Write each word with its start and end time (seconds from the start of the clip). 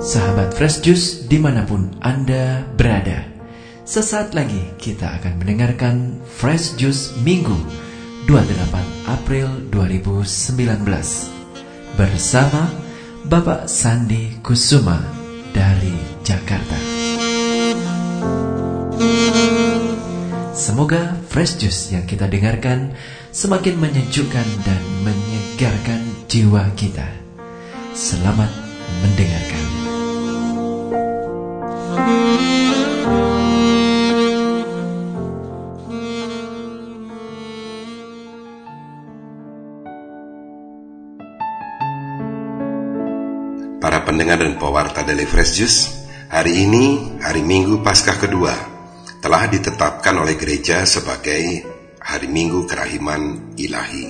Sahabat 0.00 0.56
Fresh 0.56 0.80
Juice 0.80 1.28
di 1.28 1.36
mana 1.36 1.68
pun 1.68 1.92
Anda 2.00 2.64
berada 2.72 3.20
Sesaat 3.84 4.32
lagi 4.32 4.72
kita 4.80 5.20
akan 5.20 5.36
mendengarkan 5.36 6.24
Fresh 6.24 6.80
Juice 6.80 7.20
Minggu 7.20 7.52
28 8.24 9.12
April 9.12 9.68
2019 9.68 10.88
Bersama 12.00 12.72
Bapak 13.28 13.68
Sandi 13.68 14.40
Kusuma 14.40 15.04
dari 15.52 15.92
Jakarta 16.24 16.80
Semoga 20.56 21.12
Fresh 21.28 21.60
Juice 21.60 21.92
yang 21.92 22.08
kita 22.08 22.24
dengarkan 22.24 22.96
semakin 23.36 23.76
menyejukkan 23.76 24.48
dan 24.64 24.82
menyegarkan 25.04 26.00
jiwa 26.24 26.68
kita. 26.76 27.08
Selamat 27.96 28.48
mendengarkan. 29.00 29.89
Para 43.80 44.04
pendengar 44.04 44.44
dan 44.44 44.60
pewarta 44.60 45.00
Daily 45.00 45.24
Fresh 45.24 45.56
Juice, 45.56 46.04
hari 46.28 46.68
ini, 46.68 47.16
hari 47.24 47.40
Minggu 47.40 47.80
Paskah 47.80 48.20
kedua, 48.20 48.52
telah 49.24 49.48
ditetapkan 49.48 50.20
oleh 50.20 50.36
gereja 50.36 50.84
sebagai 50.84 51.64
hari 51.96 52.28
Minggu 52.28 52.68
Kerahiman 52.68 53.56
Ilahi. 53.56 54.04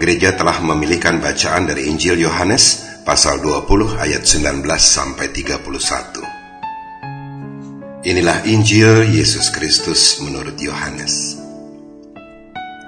Gereja 0.00 0.32
telah 0.32 0.64
memilihkan 0.64 1.20
bacaan 1.20 1.68
dari 1.68 1.92
Injil 1.92 2.24
Yohanes 2.24 2.88
pasal 3.04 3.44
20 3.44 4.00
ayat 4.00 4.24
19 4.24 4.64
sampai 4.80 5.28
31. 5.28 8.08
Inilah 8.08 8.48
Injil 8.48 9.12
Yesus 9.12 9.52
Kristus 9.52 10.24
menurut 10.24 10.56
Yohanes. 10.56 11.36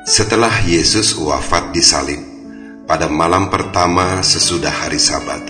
Setelah 0.08 0.64
Yesus 0.64 1.12
wafat 1.20 1.76
di 1.76 1.84
salib, 1.84 2.29
pada 2.90 3.06
malam 3.06 3.54
pertama 3.54 4.18
sesudah 4.18 4.82
hari 4.82 4.98
Sabat, 4.98 5.46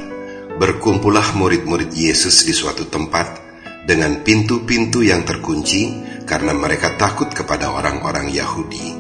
berkumpullah 0.60 1.32
murid-murid 1.32 1.88
Yesus 1.88 2.44
di 2.44 2.52
suatu 2.52 2.84
tempat 2.84 3.40
dengan 3.88 4.20
pintu-pintu 4.20 5.00
yang 5.00 5.24
terkunci 5.24 6.04
karena 6.28 6.52
mereka 6.52 7.00
takut 7.00 7.32
kepada 7.32 7.72
orang-orang 7.72 8.28
Yahudi. 8.28 8.92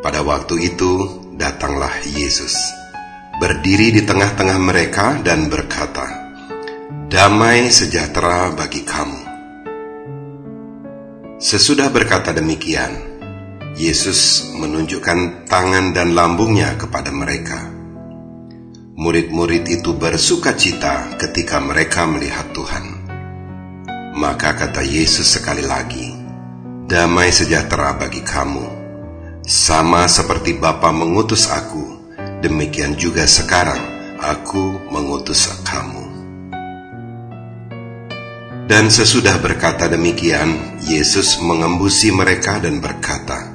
Pada 0.00 0.24
waktu 0.24 0.72
itu 0.72 0.92
datanglah 1.36 1.92
Yesus, 2.08 2.56
berdiri 3.36 3.92
di 3.92 4.00
tengah-tengah 4.00 4.56
mereka 4.56 5.20
dan 5.20 5.52
berkata, 5.52 6.32
"Damai 7.12 7.68
sejahtera 7.68 8.48
bagi 8.56 8.80
kamu." 8.80 9.20
Sesudah 11.36 11.92
berkata 11.92 12.32
demikian, 12.32 13.09
Yesus 13.80 14.52
menunjukkan 14.60 15.48
tangan 15.48 15.96
dan 15.96 16.12
lambungnya 16.12 16.76
kepada 16.76 17.08
mereka. 17.08 17.64
Murid-murid 18.92 19.72
itu 19.72 19.96
bersuka 19.96 20.52
cita 20.52 21.16
ketika 21.16 21.56
mereka 21.64 22.04
melihat 22.04 22.52
Tuhan. 22.52 23.08
Maka 24.20 24.52
kata 24.52 24.84
Yesus 24.84 25.32
sekali 25.32 25.64
lagi, 25.64 26.12
"Damai 26.92 27.32
sejahtera 27.32 27.96
bagi 27.96 28.20
kamu, 28.20 28.68
sama 29.48 30.04
seperti 30.04 30.60
Bapa 30.60 30.92
mengutus 30.92 31.48
aku, 31.48 32.12
demikian 32.44 33.00
juga 33.00 33.24
sekarang 33.24 33.80
aku 34.20 34.92
mengutus 34.92 35.48
kamu." 35.64 36.04
Dan 38.68 38.92
sesudah 38.92 39.40
berkata 39.40 39.88
demikian, 39.88 40.78
Yesus 40.84 41.40
mengembusi 41.40 42.12
mereka 42.12 42.60
dan 42.60 42.84
berkata, 42.84 43.49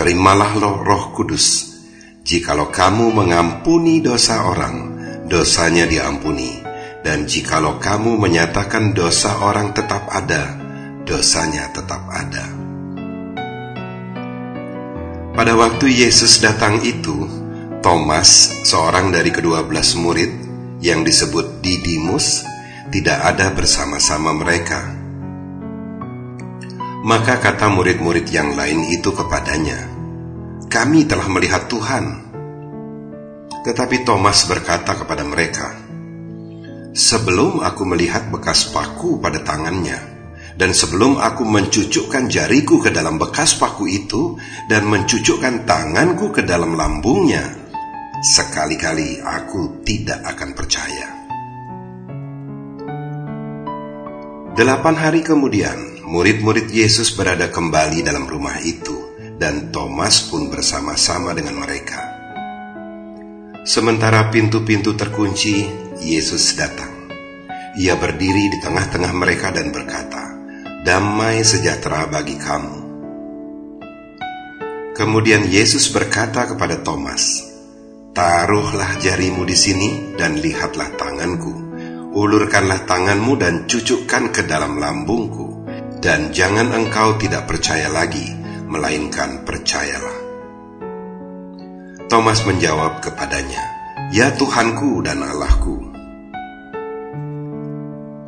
terimalah 0.00 0.56
loh 0.56 0.80
roh 0.80 1.12
kudus. 1.12 1.76
Jikalau 2.24 2.72
kamu 2.72 3.12
mengampuni 3.12 4.00
dosa 4.00 4.48
orang, 4.48 4.96
dosanya 5.28 5.84
diampuni. 5.84 6.56
Dan 7.04 7.28
jikalau 7.28 7.76
kamu 7.76 8.16
menyatakan 8.16 8.96
dosa 8.96 9.44
orang 9.44 9.76
tetap 9.76 10.08
ada, 10.08 10.56
dosanya 11.04 11.68
tetap 11.76 12.00
ada. 12.08 12.48
Pada 15.36 15.52
waktu 15.52 15.92
Yesus 15.92 16.40
datang 16.40 16.80
itu, 16.80 17.28
Thomas, 17.84 18.56
seorang 18.64 19.12
dari 19.12 19.28
kedua 19.28 19.68
belas 19.68 19.92
murid 19.96 20.32
yang 20.80 21.04
disebut 21.04 21.60
Didimus, 21.60 22.40
tidak 22.88 23.36
ada 23.36 23.52
bersama-sama 23.52 24.32
mereka. 24.32 24.99
Maka 27.00 27.40
kata 27.40 27.72
murid-murid 27.72 28.28
yang 28.28 28.52
lain 28.52 28.84
itu 28.92 29.08
kepadanya, 29.16 29.88
"Kami 30.68 31.08
telah 31.08 31.32
melihat 31.32 31.64
Tuhan." 31.64 32.28
Tetapi 33.64 34.04
Thomas 34.04 34.44
berkata 34.44 34.92
kepada 34.92 35.24
mereka, 35.24 35.80
"Sebelum 36.92 37.64
aku 37.64 37.88
melihat 37.88 38.28
bekas 38.28 38.68
paku 38.68 39.16
pada 39.16 39.40
tangannya, 39.40 39.96
dan 40.60 40.76
sebelum 40.76 41.16
aku 41.16 41.40
mencucukkan 41.48 42.28
jariku 42.28 42.84
ke 42.84 42.92
dalam 42.92 43.16
bekas 43.16 43.56
paku 43.56 43.88
itu 43.88 44.36
dan 44.68 44.84
mencucukkan 44.84 45.64
tanganku 45.64 46.28
ke 46.28 46.44
dalam 46.44 46.76
lambungnya, 46.76 47.48
sekali-kali 48.20 49.24
aku 49.24 49.80
tidak 49.88 50.20
akan 50.36 50.52
percaya." 50.52 51.08
Delapan 54.52 54.94
hari 55.00 55.24
kemudian, 55.24 55.89
murid-murid 56.10 56.74
Yesus 56.74 57.14
berada 57.14 57.54
kembali 57.54 58.02
dalam 58.02 58.26
rumah 58.26 58.58
itu, 58.58 59.14
dan 59.38 59.70
Thomas 59.70 60.26
pun 60.26 60.50
bersama-sama 60.50 61.30
dengan 61.38 61.62
mereka. 61.62 62.02
Sementara 63.62 64.26
pintu-pintu 64.34 64.98
terkunci, 64.98 65.70
Yesus 66.02 66.58
datang. 66.58 66.90
Ia 67.78 67.94
berdiri 67.94 68.50
di 68.50 68.58
tengah-tengah 68.58 69.14
mereka 69.14 69.54
dan 69.54 69.70
berkata, 69.70 70.34
"Damai 70.82 71.46
sejahtera 71.46 72.10
bagi 72.10 72.34
kamu." 72.34 72.78
Kemudian 74.98 75.46
Yesus 75.46 75.94
berkata 75.94 76.50
kepada 76.50 76.82
Thomas, 76.82 77.46
"Taruhlah 78.10 78.98
jarimu 78.98 79.46
di 79.46 79.54
sini 79.54 80.18
dan 80.18 80.42
lihatlah 80.42 80.90
tanganku." 80.98 81.70
ulurkanlah 82.10 82.90
tanganmu 82.90 83.38
dan 83.38 83.54
cucukkan 83.70 84.34
ke 84.34 84.42
dalam 84.42 84.82
lambungku, 84.82 85.46
dan 86.00 86.32
jangan 86.32 86.72
engkau 86.72 87.20
tidak 87.20 87.44
percaya 87.44 87.92
lagi, 87.92 88.32
melainkan 88.64 89.44
percayalah. 89.44 90.16
Thomas 92.08 92.42
menjawab 92.48 93.04
kepadanya, 93.04 93.60
"Ya 94.10 94.32
Tuhanku 94.32 95.04
dan 95.04 95.20
Allahku." 95.20 95.92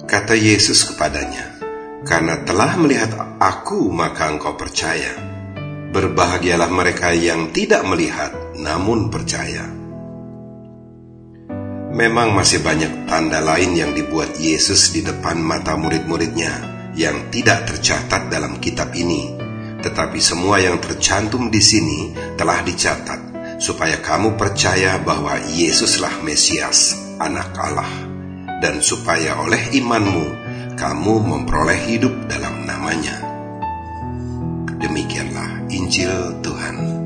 Kata 0.05 0.37
Yesus 0.37 0.85
kepadanya, 0.93 1.57
"Karena 2.05 2.45
telah 2.45 2.77
melihat 2.77 3.41
aku, 3.41 3.89
maka 3.89 4.29
engkau 4.29 4.53
percaya. 4.55 5.17
Berbahagialah 5.97 6.69
mereka 6.69 7.17
yang 7.17 7.57
tidak 7.57 7.83
melihat, 7.89 8.37
namun 8.61 9.09
percaya." 9.09 9.65
Memang 11.93 12.37
masih 12.37 12.61
banyak 12.61 13.09
tanda 13.09 13.41
lain 13.41 13.77
yang 13.77 13.93
dibuat 13.93 14.37
Yesus 14.41 14.97
di 14.97 15.05
depan 15.05 15.37
mata 15.41 15.77
murid-muridnya 15.77 16.82
yang 16.97 17.33
tidak 17.33 17.69
tercatat 17.69 18.29
dalam 18.29 18.61
kitab 18.61 18.93
ini. 18.93 19.37
Tetapi 19.83 20.19
semua 20.23 20.63
yang 20.63 20.79
tercantum 20.79 21.51
di 21.51 21.59
sini 21.59 22.15
telah 22.39 22.63
dicatat 22.63 23.21
supaya 23.59 23.99
kamu 23.99 24.39
percaya 24.39 24.99
bahwa 25.03 25.39
Yesuslah 25.51 26.23
Mesias, 26.23 26.95
anak 27.19 27.51
Allah. 27.59 27.91
Dan 28.63 28.79
supaya 28.79 29.43
oleh 29.43 29.75
imanmu 29.75 30.27
kamu 30.79 31.15
memperoleh 31.19 31.83
hidup 31.91 32.15
dalam 32.31 32.63
namanya. 32.63 33.19
Demikianlah 34.79 35.67
Injil 35.67 36.39
Tuhan. 36.47 37.02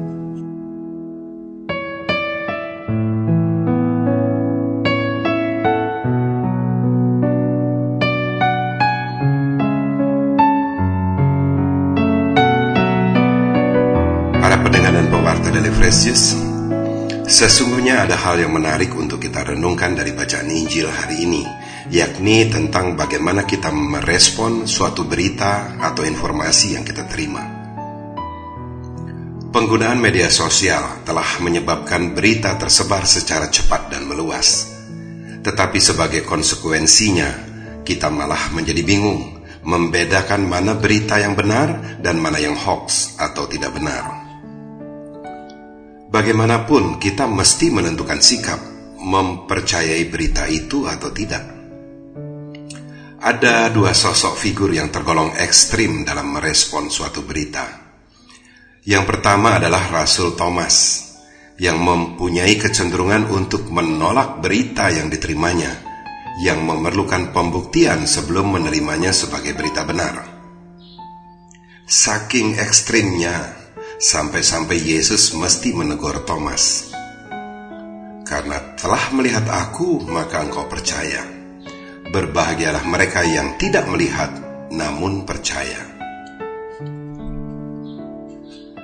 Precious, 15.86 16.34
sesungguhnya 17.30 18.02
ada 18.02 18.18
hal 18.18 18.42
yang 18.42 18.50
menarik 18.50 18.90
untuk 18.98 19.22
kita 19.22 19.54
renungkan 19.54 19.94
dari 19.94 20.10
bacaan 20.10 20.50
Injil 20.50 20.90
hari 20.90 21.22
ini, 21.22 21.46
yakni 21.94 22.50
tentang 22.50 22.98
bagaimana 22.98 23.46
kita 23.46 23.70
merespon 23.70 24.66
suatu 24.66 25.06
berita 25.06 25.78
atau 25.78 26.02
informasi 26.02 26.74
yang 26.74 26.82
kita 26.82 27.06
terima. 27.06 27.46
Penggunaan 29.54 30.02
media 30.02 30.26
sosial 30.26 31.06
telah 31.06 31.38
menyebabkan 31.38 32.18
berita 32.18 32.58
tersebar 32.58 33.06
secara 33.06 33.46
cepat 33.46 33.86
dan 33.86 34.10
meluas. 34.10 34.66
Tetapi 35.46 35.78
sebagai 35.78 36.26
konsekuensinya, 36.26 37.30
kita 37.86 38.10
malah 38.10 38.50
menjadi 38.50 38.82
bingung 38.82 39.38
membedakan 39.62 40.50
mana 40.50 40.74
berita 40.74 41.22
yang 41.22 41.38
benar 41.38 42.02
dan 42.02 42.18
mana 42.18 42.42
yang 42.42 42.58
hoax 42.58 43.14
atau 43.22 43.46
tidak 43.46 43.70
benar. 43.70 44.15
Bagaimanapun, 46.06 47.02
kita 47.02 47.26
mesti 47.26 47.74
menentukan 47.74 48.22
sikap 48.22 48.60
mempercayai 49.06 50.06
berita 50.10 50.50
itu 50.50 50.86
atau 50.86 51.10
tidak. 51.14 51.44
Ada 53.22 53.74
dua 53.74 53.90
sosok 53.90 54.38
figur 54.38 54.70
yang 54.70 54.90
tergolong 54.90 55.34
ekstrim 55.34 56.06
dalam 56.06 56.30
merespon 56.30 56.86
suatu 56.90 57.26
berita. 57.26 57.86
Yang 58.86 59.04
pertama 59.06 59.58
adalah 59.58 59.90
Rasul 59.90 60.38
Thomas, 60.38 61.06
yang 61.58 61.82
mempunyai 61.82 62.54
kecenderungan 62.54 63.26
untuk 63.26 63.66
menolak 63.66 64.38
berita 64.38 64.94
yang 64.94 65.10
diterimanya, 65.10 65.74
yang 66.38 66.62
memerlukan 66.62 67.34
pembuktian 67.34 68.06
sebelum 68.06 68.54
menerimanya 68.54 69.10
sebagai 69.10 69.58
berita 69.58 69.82
benar. 69.82 70.22
Saking 71.86 72.62
ekstrimnya, 72.62 73.65
sampai-sampai 73.96 74.76
Yesus 74.76 75.32
mesti 75.32 75.72
menegur 75.72 76.20
Thomas. 76.28 76.92
Karena 78.26 78.76
telah 78.76 79.14
melihat 79.16 79.46
aku, 79.48 80.04
maka 80.04 80.44
engkau 80.44 80.68
percaya. 80.68 81.24
Berbahagialah 82.06 82.84
mereka 82.84 83.24
yang 83.24 83.56
tidak 83.56 83.88
melihat, 83.88 84.30
namun 84.70 85.24
percaya. 85.24 85.96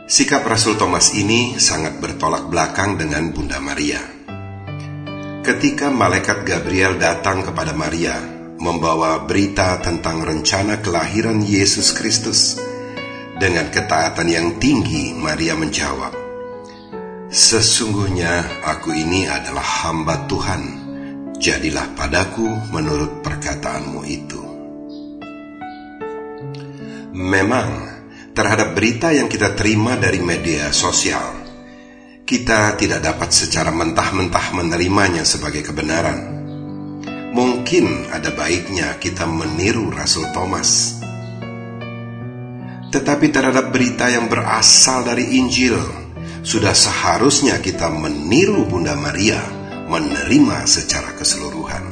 Sikap 0.09 0.45
Rasul 0.45 0.77
Thomas 0.77 1.17
ini 1.17 1.57
sangat 1.57 1.97
bertolak 1.97 2.53
belakang 2.53 3.01
dengan 3.01 3.33
Bunda 3.33 3.59
Maria. 3.63 4.03
Ketika 5.43 5.91
malaikat 5.91 6.47
Gabriel 6.47 7.01
datang 7.01 7.43
kepada 7.43 7.75
Maria, 7.75 8.15
membawa 8.63 9.27
berita 9.27 9.75
tentang 9.83 10.23
rencana 10.23 10.79
kelahiran 10.79 11.43
Yesus 11.43 11.91
Kristus, 11.97 12.63
dengan 13.43 13.75
ketaatan 13.75 14.31
yang 14.31 14.49
tinggi, 14.63 15.19
Maria 15.19 15.59
menjawab, 15.59 16.15
Sesungguhnya 17.27 18.63
aku 18.63 18.95
ini 18.95 19.27
adalah 19.27 19.83
hamba 19.83 20.31
Tuhan, 20.31 20.63
jadilah 21.43 21.91
padaku 21.99 22.47
menurut 22.71 23.19
perkataanmu 23.27 24.01
itu. 24.07 24.43
Memang, 27.19 27.69
terhadap 28.31 28.79
berita 28.79 29.11
yang 29.11 29.27
kita 29.27 29.59
terima 29.59 29.99
dari 29.99 30.23
media 30.23 30.71
sosial, 30.71 31.43
kita 32.23 32.79
tidak 32.79 33.03
dapat 33.03 33.35
secara 33.35 33.75
mentah-mentah 33.75 34.55
menerimanya 34.55 35.27
sebagai 35.27 35.67
kebenaran. 35.67 36.47
Mungkin 37.33 38.13
ada 38.13 38.31
baiknya 38.37 39.01
kita 39.03 39.25
meniru 39.25 39.89
Rasul 39.89 40.31
Thomas 40.37 41.01
tetapi 42.93 43.33
terhadap 43.33 43.73
berita 43.73 44.13
yang 44.13 44.29
berasal 44.29 45.01
dari 45.01 45.41
Injil, 45.41 45.81
sudah 46.45 46.77
seharusnya 46.77 47.57
kita 47.65 47.89
meniru 47.89 48.69
Bunda 48.69 48.93
Maria 48.93 49.41
menerima 49.89 50.69
secara 50.69 51.17
keseluruhan. 51.17 51.85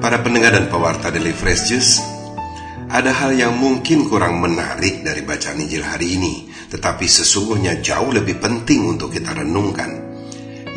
Para 0.00 0.24
pendengar 0.24 0.56
dan 0.56 0.72
pewarta 0.72 1.12
Daily 1.12 1.36
Fresh 1.36 1.68
Juice, 1.68 2.00
ada 2.88 3.12
hal 3.12 3.36
yang 3.36 3.52
mungkin 3.60 4.08
kurang 4.08 4.40
menarik 4.40 5.04
dari 5.04 5.20
bacaan 5.20 5.60
Injil 5.60 5.84
hari 5.84 6.16
ini, 6.16 6.48
tetapi 6.72 7.04
sesungguhnya 7.04 7.84
jauh 7.84 8.08
lebih 8.08 8.40
penting 8.40 8.88
untuk 8.88 9.12
kita 9.12 9.36
renungkan, 9.36 10.16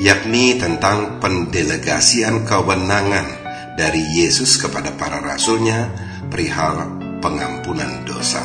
yakni 0.04 0.60
tentang 0.60 1.24
pendelegasian 1.24 2.44
kewenangan 2.44 3.40
dari 3.80 4.04
Yesus 4.20 4.60
kepada 4.60 4.92
para 5.00 5.24
rasulnya 5.24 6.11
perihal 6.32 6.88
pengampunan 7.20 8.08
dosa. 8.08 8.40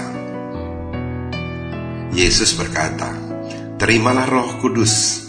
Yesus 2.10 2.58
berkata, 2.58 3.14
"Terimalah 3.78 4.26
Roh 4.26 4.50
Kudus. 4.58 5.24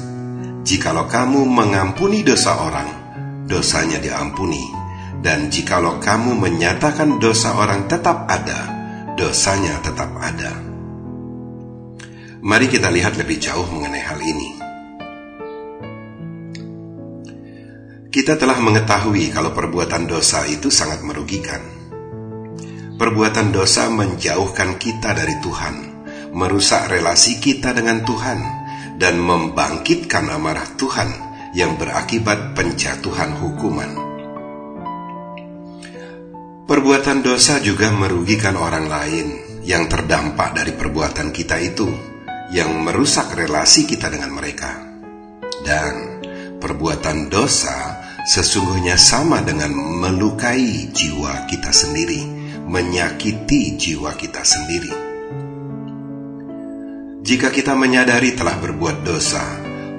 Jikalau 0.66 1.06
kamu 1.08 1.46
mengampuni 1.48 2.26
dosa 2.26 2.60
orang, 2.60 2.90
dosanya 3.46 4.02
diampuni, 4.02 4.60
dan 5.22 5.48
jikalau 5.54 6.02
kamu 6.02 6.36
menyatakan 6.36 7.22
dosa 7.22 7.56
orang 7.56 7.86
tetap 7.86 8.26
ada, 8.26 8.74
dosanya 9.14 9.78
tetap 9.86 10.10
ada." 10.18 10.52
Mari 12.42 12.66
kita 12.68 12.90
lihat 12.90 13.22
lebih 13.22 13.38
jauh 13.38 13.68
mengenai 13.70 14.02
hal 14.02 14.20
ini. 14.20 14.50
Kita 18.08 18.34
telah 18.34 18.58
mengetahui 18.58 19.30
kalau 19.30 19.54
perbuatan 19.54 20.10
dosa 20.10 20.42
itu 20.50 20.74
sangat 20.74 21.06
merugikan. 21.06 21.77
Perbuatan 22.98 23.54
dosa 23.54 23.94
menjauhkan 23.94 24.82
kita 24.82 25.14
dari 25.14 25.38
Tuhan, 25.38 26.02
merusak 26.34 26.90
relasi 26.90 27.38
kita 27.38 27.70
dengan 27.70 28.02
Tuhan, 28.02 28.40
dan 28.98 29.22
membangkitkan 29.22 30.26
amarah 30.26 30.66
Tuhan 30.82 31.06
yang 31.54 31.78
berakibat 31.78 32.58
penjatuhan 32.58 33.38
hukuman. 33.38 33.92
Perbuatan 36.66 37.22
dosa 37.22 37.62
juga 37.62 37.94
merugikan 37.94 38.58
orang 38.58 38.90
lain 38.90 39.28
yang 39.62 39.86
terdampak 39.86 40.58
dari 40.58 40.74
perbuatan 40.74 41.30
kita 41.30 41.62
itu, 41.62 41.86
yang 42.50 42.82
merusak 42.82 43.30
relasi 43.38 43.86
kita 43.86 44.10
dengan 44.10 44.34
mereka. 44.34 44.74
Dan 45.62 46.18
perbuatan 46.58 47.30
dosa 47.30 48.02
sesungguhnya 48.26 48.98
sama 48.98 49.46
dengan 49.46 49.70
melukai 49.78 50.90
jiwa 50.90 51.46
kita 51.46 51.70
sendiri 51.70 52.37
menyakiti 52.68 53.80
jiwa 53.80 54.12
kita 54.20 54.44
sendiri. 54.44 54.92
Jika 57.24 57.48
kita 57.48 57.80
menyadari 57.80 58.36
telah 58.36 58.60
berbuat 58.60 59.08
dosa, 59.08 59.44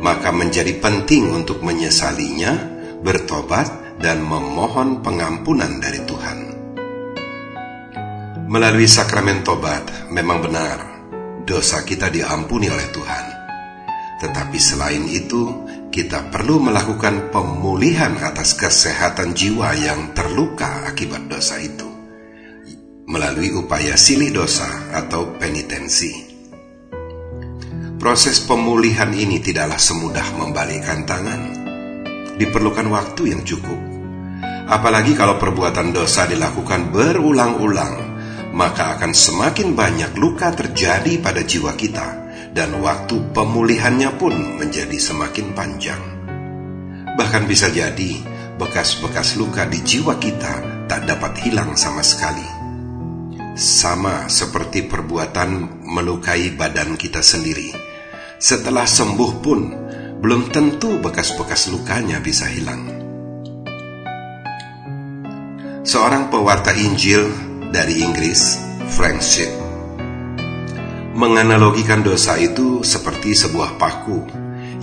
maka 0.04 0.28
menjadi 0.28 0.76
penting 0.76 1.32
untuk 1.32 1.64
menyesalinya, 1.64 2.52
bertobat, 3.00 3.96
dan 4.04 4.20
memohon 4.20 5.00
pengampunan 5.00 5.80
dari 5.80 6.00
Tuhan. 6.04 6.38
Melalui 8.48 8.88
sakramen 8.88 9.40
tobat, 9.44 10.12
memang 10.12 10.44
benar 10.44 10.78
dosa 11.48 11.80
kita 11.88 12.12
diampuni 12.12 12.68
oleh 12.68 12.88
Tuhan. 12.92 13.26
Tetapi 14.20 14.58
selain 14.60 15.08
itu, 15.08 15.64
kita 15.88 16.28
perlu 16.28 16.60
melakukan 16.60 17.32
pemulihan 17.32 18.12
atas 18.20 18.52
kesehatan 18.60 19.32
jiwa 19.32 19.72
yang 19.72 20.12
terluka 20.12 20.84
akibat 20.84 21.28
dosa 21.32 21.56
itu 21.60 21.87
melalui 23.18 23.50
upaya 23.50 23.98
silih 23.98 24.30
dosa 24.30 24.94
atau 24.94 25.34
penitensi. 25.42 26.38
Proses 27.98 28.38
pemulihan 28.46 29.10
ini 29.10 29.42
tidaklah 29.42 29.74
semudah 29.74 30.38
membalikkan 30.38 31.02
tangan. 31.02 31.66
Diperlukan 32.38 32.86
waktu 32.86 33.34
yang 33.34 33.42
cukup. 33.42 33.74
Apalagi 34.70 35.18
kalau 35.18 35.34
perbuatan 35.34 35.90
dosa 35.90 36.30
dilakukan 36.30 36.94
berulang-ulang, 36.94 37.94
maka 38.54 38.94
akan 38.94 39.10
semakin 39.10 39.74
banyak 39.74 40.14
luka 40.14 40.54
terjadi 40.54 41.18
pada 41.18 41.42
jiwa 41.42 41.74
kita 41.74 42.30
dan 42.54 42.78
waktu 42.78 43.34
pemulihannya 43.34 44.14
pun 44.14 44.62
menjadi 44.62 44.94
semakin 44.94 45.58
panjang. 45.58 46.02
Bahkan 47.18 47.50
bisa 47.50 47.66
jadi 47.74 48.22
bekas-bekas 48.62 49.34
luka 49.34 49.66
di 49.66 49.82
jiwa 49.82 50.14
kita 50.22 50.86
tak 50.86 51.02
dapat 51.10 51.34
hilang 51.42 51.74
sama 51.74 52.06
sekali 52.06 52.57
sama 53.58 54.30
seperti 54.30 54.86
perbuatan 54.86 55.82
melukai 55.82 56.54
badan 56.54 56.94
kita 56.94 57.18
sendiri. 57.18 57.74
Setelah 58.38 58.86
sembuh 58.86 59.32
pun, 59.42 59.60
belum 60.22 60.54
tentu 60.54 61.02
bekas-bekas 61.02 61.66
lukanya 61.74 62.22
bisa 62.22 62.46
hilang. 62.46 62.86
Seorang 65.82 66.30
pewarta 66.30 66.70
Injil 66.70 67.26
dari 67.74 67.98
Inggris, 67.98 68.62
Frank 68.94 69.18
Ship, 69.18 69.50
menganalogikan 71.18 72.06
dosa 72.06 72.38
itu 72.38 72.86
seperti 72.86 73.34
sebuah 73.34 73.74
paku 73.74 74.22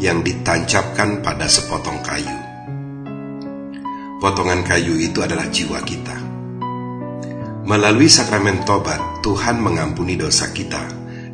yang 0.03 0.19
ditancapkan 0.19 1.23
pada 1.23 1.47
sepotong 1.47 2.03
kayu. 2.03 2.37
Potongan 4.19 4.67
kayu 4.67 4.99
itu 4.99 5.23
adalah 5.23 5.47
jiwa 5.47 5.79
kita. 5.79 6.24
Melalui 7.65 8.05
sakramen 8.05 8.61
tobat, 8.61 9.25
Tuhan 9.25 9.57
mengampuni 9.57 10.13
dosa 10.13 10.53
kita, 10.53 10.85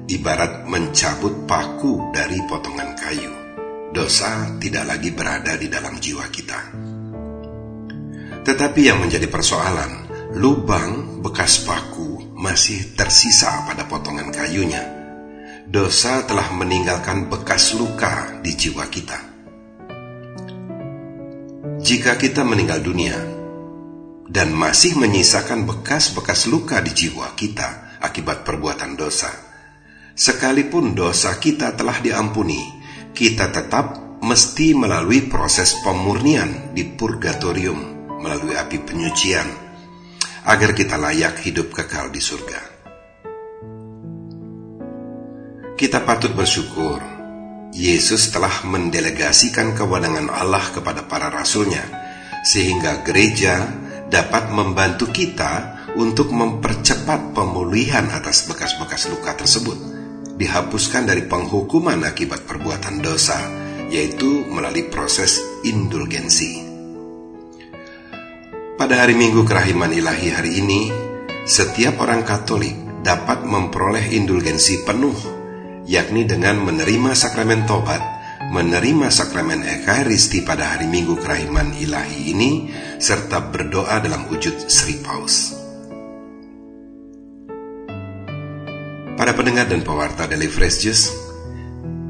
ibarat 0.07 0.63
mencabut 0.63 1.43
paku 1.43 2.11
dari 2.15 2.39
potongan 2.47 2.95
kayu. 2.95 3.33
Dosa 3.91 4.55
tidak 4.55 4.87
lagi 4.87 5.11
berada 5.11 5.59
di 5.59 5.67
dalam 5.67 5.99
jiwa 5.99 6.25
kita. 6.31 6.59
Tetapi 8.47 8.81
yang 8.81 9.03
menjadi 9.03 9.27
persoalan, 9.27 10.07
lubang 10.39 11.19
bekas 11.19 11.67
paku 11.67 12.31
masih 12.39 12.95
tersisa 12.95 13.67
pada 13.67 13.83
potongan 13.91 14.31
kayunya. 14.31 14.81
Dosa 15.67 16.23
telah 16.23 16.47
meninggalkan 16.55 17.27
bekas 17.27 17.75
luka 17.75 18.39
di 18.39 18.55
jiwa 18.55 18.87
kita. 18.87 19.31
jika 21.81 22.13
kita 22.13 22.45
meninggal 22.45 22.77
dunia 22.85 23.17
dan 24.31 24.55
masih 24.55 24.95
menyisakan 24.95 25.67
bekas-bekas 25.67 26.47
luka 26.47 26.79
di 26.79 26.95
jiwa 26.95 27.35
kita 27.35 27.99
akibat 27.99 28.47
perbuatan 28.47 28.95
dosa, 28.95 29.27
sekalipun 30.15 30.95
dosa 30.95 31.35
kita 31.35 31.75
telah 31.75 31.99
diampuni, 31.99 32.63
kita 33.11 33.51
tetap 33.51 33.99
mesti 34.23 34.71
melalui 34.71 35.27
proses 35.27 35.75
pemurnian 35.83 36.71
di 36.71 36.87
purgatorium 36.87 38.07
melalui 38.23 38.55
api 38.55 38.79
penyucian 38.79 39.51
agar 40.47 40.71
kita 40.71 40.95
layak 40.95 41.35
hidup 41.43 41.75
kekal 41.75 42.07
di 42.07 42.23
surga. 42.23 42.61
Kita 45.75 46.07
patut 46.07 46.31
bersyukur 46.31 47.03
Yesus 47.73 48.31
telah 48.31 48.63
mendelegasikan 48.63 49.73
kewenangan 49.75 50.29
Allah 50.31 50.61
kepada 50.71 51.03
para 51.09 51.33
rasulnya 51.33 51.81
sehingga 52.45 53.01
gereja 53.01 53.80
dapat 54.11 54.51
membantu 54.51 55.07
kita 55.07 55.87
untuk 55.95 56.35
mempercepat 56.35 57.31
pemulihan 57.31 58.11
atas 58.11 58.43
bekas-bekas 58.51 59.07
luka 59.07 59.31
tersebut 59.39 59.79
dihapuskan 60.35 61.07
dari 61.07 61.23
penghukuman 61.31 62.03
akibat 62.03 62.43
perbuatan 62.43 62.99
dosa 62.99 63.39
yaitu 63.87 64.43
melalui 64.51 64.91
proses 64.91 65.39
indulgensi. 65.63 66.67
Pada 68.75 69.03
hari 69.03 69.15
Minggu 69.15 69.47
Kerahiman 69.47 69.93
Ilahi 69.93 70.27
hari 70.31 70.51
ini, 70.59 70.89
setiap 71.47 72.01
orang 72.01 72.27
Katolik 72.27 72.73
dapat 73.03 73.45
memperoleh 73.45 74.11
indulgensi 74.15 74.81
penuh, 74.81 75.15
yakni 75.85 76.25
dengan 76.25 76.59
menerima 76.65 77.13
sakramen 77.13 77.67
tobat, 77.69 78.01
menerima 78.49 79.13
sakramen 79.13 79.61
Ekaristi 79.61 80.41
pada 80.41 80.73
hari 80.73 80.89
Minggu 80.89 81.21
Kerahiman 81.21 81.77
Ilahi 81.77 82.33
ini, 82.33 82.51
serta 82.97 83.53
berdoa 83.53 84.01
dalam 84.01 84.25
wujud 84.25 84.65
Sri 84.65 84.97
Paus. 85.05 85.53
Para 89.13 89.37
pendengar 89.37 89.69
dan 89.69 89.85
pewarta 89.85 90.25
dari 90.25 90.49
Fresh 90.49 90.77
Juice, 90.81 91.05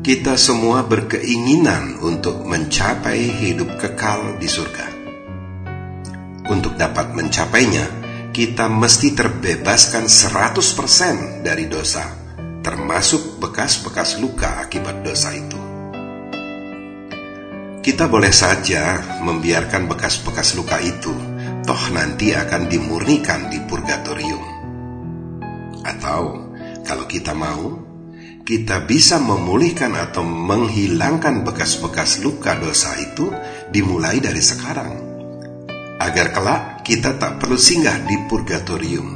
kita 0.02 0.34
semua 0.34 0.82
berkeinginan 0.88 2.02
untuk 2.02 2.42
mencapai 2.48 3.22
hidup 3.22 3.78
kekal 3.78 4.40
di 4.40 4.50
surga. 4.50 4.88
Untuk 6.50 6.74
dapat 6.74 7.14
mencapainya, 7.14 7.86
kita 8.34 8.66
mesti 8.66 9.14
terbebaskan 9.14 10.10
100% 10.10 11.46
dari 11.46 11.70
dosa, 11.70 12.10
termasuk 12.66 13.38
bekas-bekas 13.38 14.18
luka 14.18 14.58
akibat 14.64 15.06
dosa 15.06 15.36
itu. 15.38 15.61
Kita 17.82 18.06
boleh 18.06 18.30
saja 18.30 19.02
membiarkan 19.26 19.90
bekas-bekas 19.90 20.54
luka 20.54 20.78
itu, 20.78 21.10
toh 21.66 21.84
nanti 21.90 22.30
akan 22.30 22.70
dimurnikan 22.70 23.50
di 23.50 23.58
purgatorium. 23.66 24.46
Atau, 25.82 26.54
kalau 26.86 27.10
kita 27.10 27.34
mau, 27.34 27.82
kita 28.46 28.86
bisa 28.86 29.18
memulihkan 29.18 29.98
atau 29.98 30.22
menghilangkan 30.22 31.42
bekas-bekas 31.42 32.22
luka 32.22 32.54
dosa 32.62 32.94
itu 33.02 33.34
dimulai 33.74 34.22
dari 34.22 34.46
sekarang 34.46 34.92
agar 35.98 36.38
kelak 36.38 36.62
kita 36.86 37.18
tak 37.18 37.42
perlu 37.42 37.58
singgah 37.58 37.98
di 38.06 38.14
purgatorium. 38.30 39.10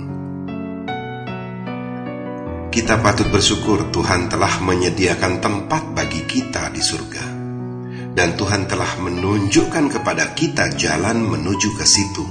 Kita 2.73 2.97
patut 2.97 3.29
bersyukur 3.29 3.93
Tuhan 3.93 4.25
telah 4.25 4.57
menyediakan 4.57 5.37
tempat 5.37 5.93
bagi 5.93 6.25
kita 6.25 6.73
di 6.73 6.81
surga. 6.81 7.44
Dan 8.15 8.39
Tuhan 8.39 8.71
telah 8.71 8.95
menunjukkan 9.03 9.91
kepada 9.91 10.31
kita 10.31 10.71
jalan 10.79 11.19
menuju 11.19 11.75
ke 11.75 11.83
situ. 11.83 12.23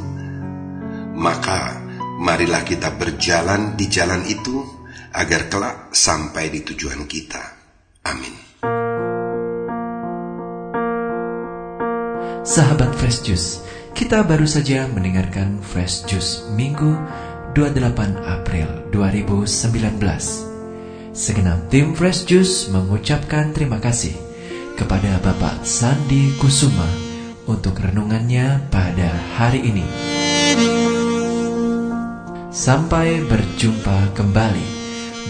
Maka, 1.12 1.84
marilah 2.24 2.64
kita 2.64 2.96
berjalan 2.96 3.76
di 3.76 3.92
jalan 3.92 4.24
itu 4.24 4.64
agar 5.12 5.52
kelak 5.52 5.92
sampai 5.92 6.48
di 6.48 6.64
tujuan 6.64 7.04
kita. 7.04 7.44
Amin. 8.08 8.32
Sahabat 12.48 12.96
Fresh 12.96 13.20
Juice, 13.28 13.60
kita 13.92 14.24
baru 14.24 14.48
saja 14.48 14.88
mendengarkan 14.88 15.60
Fresh 15.60 16.08
Juice 16.08 16.48
Minggu 16.56 16.96
28 17.52 18.24
April 18.24 18.88
2019. 18.88 20.00
Segenap 21.12 21.68
tim 21.68 21.92
Fresh 21.92 22.24
Juice 22.24 22.72
mengucapkan 22.72 23.52
terima 23.52 23.78
kasih 23.84 24.23
kepada 24.74 25.22
Bapak 25.22 25.62
Sandi 25.62 26.34
Kusuma 26.38 26.86
untuk 27.46 27.78
renungannya 27.78 28.66
pada 28.68 29.10
hari 29.38 29.62
ini. 29.70 29.86
Sampai 32.54 33.22
berjumpa 33.26 34.14
kembali 34.14 34.66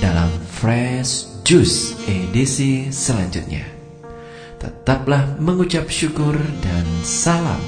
dalam 0.00 0.28
Fresh 0.48 1.44
Juice 1.44 1.96
edisi 2.08 2.88
selanjutnya. 2.88 3.64
Tetaplah 4.60 5.36
mengucap 5.40 5.88
syukur 5.92 6.36
dan 6.64 6.84
salam 7.04 7.60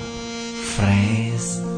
Fresh. 0.77 1.76